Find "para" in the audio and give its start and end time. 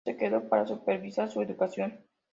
0.49-0.65